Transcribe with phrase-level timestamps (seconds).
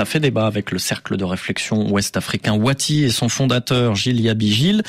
[0.00, 4.50] Ça fait débat avec le cercle de réflexion ouest-africain Wati et son fondateur Gilles Yabi
[4.50, 4.82] Gilles.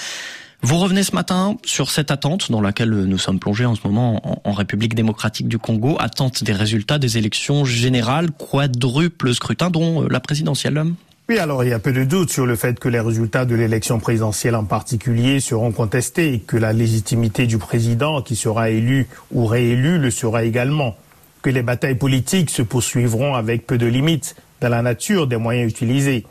[0.62, 4.39] Vous revenez ce matin sur cette attente dans laquelle nous sommes plongés en ce moment
[4.47, 10.21] en, République démocratique du Congo, attente des résultats des élections générales, quadruple scrutin dont la
[10.21, 10.81] présidentielle.
[11.28, 13.55] Oui, alors il y a peu de doute sur le fait que les résultats de
[13.55, 19.45] l'élection présidentielle en particulier seront contestés que la légitimité du président qui sera élu ou
[19.45, 20.95] réélu le sera également,
[21.41, 25.70] que les batailles politiques se poursuivront avec peu de limites dans la nature des moyens
[25.70, 26.25] utilisés,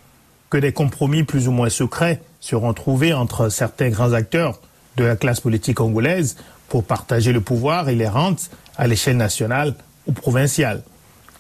[0.48, 4.60] que des compromis plus ou moins secrets seront trouvés entre certains grands acteurs
[4.96, 6.36] de la classe politique congolaise
[6.68, 9.74] pour partager le pouvoir et les rentes à l'échelle nationale
[10.06, 10.82] ou provinciale.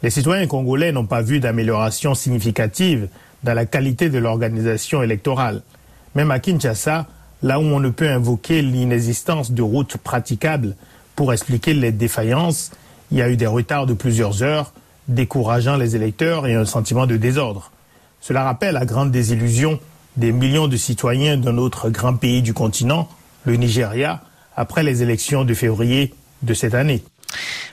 [0.02, 3.08] Les citoyens congolais n'ont pas vu d'amélioration significative
[3.44, 5.62] dans la qualité de l'organisation électorale.
[6.14, 7.06] Même à Kinshasa,
[7.42, 10.74] là où on ne peut invoquer l'inexistence de routes praticables
[11.16, 12.70] pour expliquer les défaillances,
[13.10, 14.72] il y a eu des retards de plusieurs heures,
[15.08, 17.70] décourageant les électeurs et un sentiment de désordre.
[18.20, 19.80] Cela rappelle la grande désillusion
[20.16, 23.08] des millions de citoyens d'un autre grand pays du continent,
[23.44, 24.22] le Nigeria,
[24.56, 26.12] après les élections de février
[26.42, 27.02] de cette année.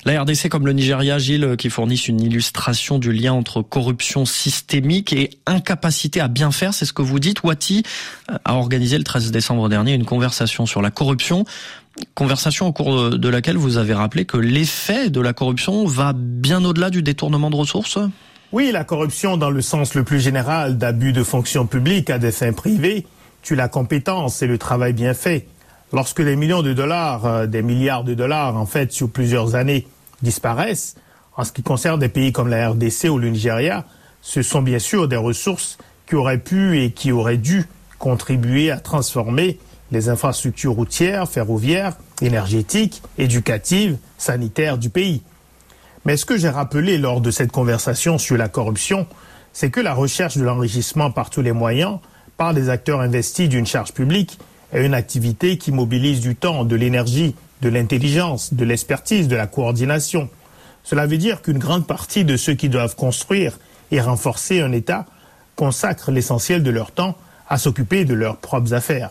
[0.05, 5.11] La RDC comme le Nigeria, Gilles, qui fournissent une illustration du lien entre corruption systémique
[5.11, 7.44] et incapacité à bien faire, c'est ce que vous dites.
[7.44, 7.83] Wati
[8.45, 11.44] a organisé le 13 décembre dernier une conversation sur la corruption.
[12.16, 16.64] Conversation au cours de laquelle vous avez rappelé que l'effet de la corruption va bien
[16.66, 18.00] au-delà du détournement de ressources?
[18.52, 22.31] Oui, la corruption dans le sens le plus général d'abus de fonction publique à des
[22.31, 23.06] fins privées
[23.42, 25.48] tue la compétence et le travail bien fait.
[25.94, 29.88] Lorsque des millions de dollars, euh, des milliards de dollars en fait sur plusieurs années
[30.22, 30.95] disparaissent,
[31.36, 33.86] en ce qui concerne des pays comme la RDC ou le Nigeria,
[34.22, 37.66] ce sont bien sûr des ressources qui auraient pu et qui auraient dû
[38.00, 39.59] contribuer à transformer
[39.91, 45.21] les infrastructures routières, ferroviaires, énergétiques, éducatives, sanitaires du pays.
[46.05, 49.08] Mais ce que j'ai rappelé lors de cette conversation sur la corruption,
[49.53, 51.99] c'est que la recherche de l'enrichissement par tous les moyens,
[52.38, 54.39] par des acteurs investis d'une charge publique,
[54.73, 59.47] est une activité qui mobilise du temps, de l'énergie, de l'intelligence, de l'expertise, de la
[59.47, 60.30] coordination.
[60.83, 63.58] Cela veut dire qu'une grande partie de ceux qui doivent construire
[63.92, 65.05] et renforcer un État
[65.55, 67.17] consacrent l'essentiel de leur temps
[67.49, 69.09] à s'occuper de leurs propres affaires.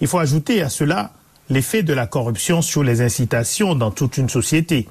[0.00, 1.12] Il faut ajouter à cela
[1.50, 4.88] l'effet de la corruption sur les incitations dans toute une société.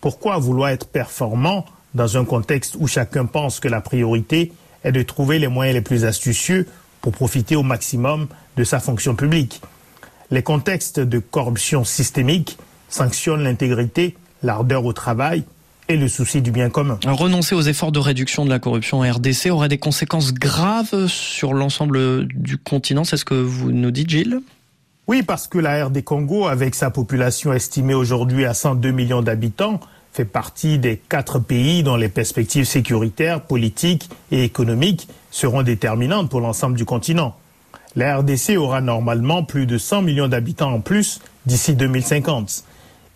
[0.00, 1.64] Pourquoi vouloir être performant
[1.94, 4.52] dans un contexte où chacun pense que la priorité
[4.84, 6.66] est de trouver les moyens les plus astucieux
[7.00, 9.62] pour profiter au maximum de sa fonction publique?
[10.30, 12.58] Les contextes de corruption systémique
[12.88, 15.44] sanctionnent l'intégrité, l'ardeur au travail
[15.88, 16.98] et le souci du bien commun.
[17.06, 21.54] Renoncer aux efforts de réduction de la corruption en RDC aurait des conséquences graves sur
[21.54, 24.40] l'ensemble du continent, c'est ce que vous nous dites Gilles?
[25.08, 29.80] Oui, parce que la RD Congo, avec sa population estimée aujourd'hui à 102 millions d'habitants,
[30.12, 36.40] fait partie des quatre pays dont les perspectives sécuritaires, politiques et économiques seront déterminantes pour
[36.40, 37.34] l'ensemble du continent.
[37.96, 42.64] La RDC aura normalement plus de 100 millions d'habitants en plus d'ici 2050.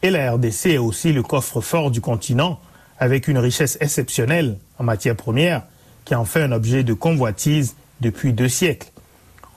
[0.02, 2.60] Et la RDC est aussi le coffre-fort du continent,
[2.98, 5.62] avec une richesse exceptionnelle en matière première,
[6.04, 8.88] qui en fait un objet de convoitise depuis deux siècles.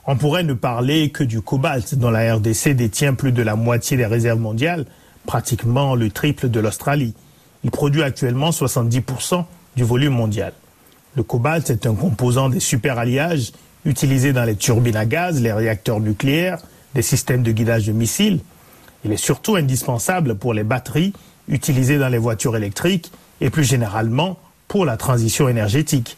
[0.06, 3.96] On pourrait ne parler que du cobalt, dont la RDC détient plus de la moitié
[3.96, 4.86] des réserves mondiales,
[5.26, 7.14] pratiquement le triple de l'Australie.
[7.62, 9.44] Il produit actuellement 70%
[9.76, 10.52] du volume mondial.
[11.16, 13.52] Le cobalt est un composant des superalliages
[13.84, 16.58] utilisés dans les turbines à gaz, les réacteurs nucléaires,
[16.94, 18.40] des systèmes de guidage de missiles.
[19.04, 21.12] Il est surtout indispensable pour les batteries
[21.48, 24.38] utilisées dans les voitures électriques et plus généralement
[24.68, 26.16] pour la transition énergétique.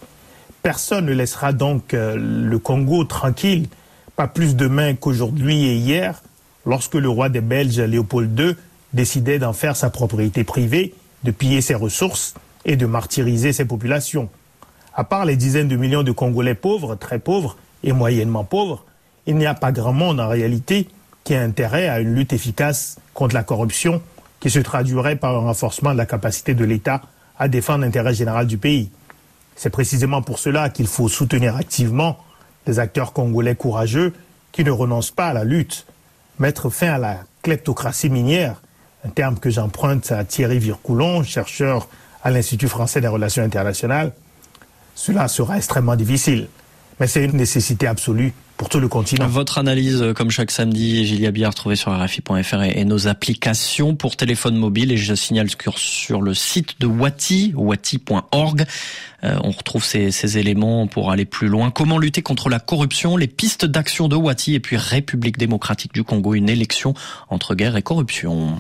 [0.62, 3.69] Personne ne laissera donc euh, le Congo tranquille,
[4.15, 6.22] pas plus demain qu'aujourd'hui et hier,
[6.66, 8.56] lorsque le roi des Belges Léopold II
[8.92, 10.94] décidait d'en faire sa propriété privée,
[11.25, 12.34] de piller ses ressources
[12.65, 14.28] et de martyriser ses populations.
[14.94, 18.84] À part les dizaines de millions de Congolais pauvres, très pauvres et moyennement pauvres,
[19.26, 20.88] il n'y a pas grand monde en réalité
[21.25, 24.03] qui ait intérêt à une lutte efficace contre la corruption
[24.41, 27.03] qui se traduirait par un renforcement de la capacité de l'État
[27.38, 28.91] à défendre l'intérêt général du pays?
[29.57, 32.19] C'est précisément pour cela qu'il faut soutenir activement
[32.66, 34.13] les acteurs congolais courageux
[34.51, 35.86] qui ne renoncent pas à la lutte,
[36.39, 38.60] mettre fin à la kleptocratie minière,
[39.04, 41.89] un terme que j'emprunte à Thierry Vircoulon, chercheur
[42.22, 44.13] à l'Institut français des relations internationales.
[44.95, 46.48] Cela sera extrêmement difficile,
[47.07, 49.27] c'est une nécessité absolue pour tout le continent.
[49.27, 54.57] Votre analyse, comme chaque samedi, Gilia Biard, trouvée sur RFI.fr et, nos applications pour téléphone
[54.57, 54.93] mobile.
[54.93, 58.65] Et je signale sur le site de Wati, wati.org,
[59.25, 61.71] euh, on retrouve ces, ces, éléments pour aller plus loin.
[61.71, 66.04] Comment lutter contre la corruption, les pistes d'action de Wati et puis République démocratique du
[66.04, 66.95] Congo, une élection
[67.31, 68.59] entre guerre et corruption.